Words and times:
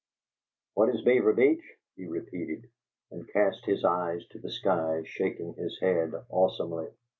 "What 0.73 0.89
is 0.89 1.03
Beaver 1.03 1.31
Beach?" 1.33 1.61
he 1.95 2.07
repeated, 2.07 2.67
and 3.11 3.31
cast 3.31 3.63
his 3.67 3.85
eyes 3.85 4.25
to 4.29 4.39
the 4.39 4.49
sky, 4.49 5.03
shaking 5.05 5.53
his 5.53 5.77
head 5.79 6.15
awesomely. 6.27 6.87